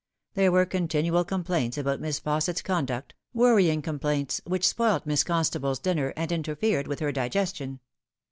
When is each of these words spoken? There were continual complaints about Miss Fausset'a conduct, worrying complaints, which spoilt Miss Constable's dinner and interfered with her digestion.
There 0.33 0.51
were 0.51 0.65
continual 0.65 1.23
complaints 1.23 1.77
about 1.77 2.01
Miss 2.01 2.19
Fausset'a 2.19 2.63
conduct, 2.63 3.13
worrying 3.35 3.83
complaints, 3.83 4.41
which 4.45 4.67
spoilt 4.67 5.05
Miss 5.05 5.23
Constable's 5.23 5.77
dinner 5.77 6.11
and 6.17 6.31
interfered 6.31 6.87
with 6.87 7.01
her 7.01 7.11
digestion. 7.11 7.81